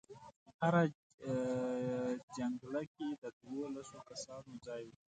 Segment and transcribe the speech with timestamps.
[0.61, 0.83] هره
[2.35, 4.91] جنګله کې د دولسو کسانو ځای و.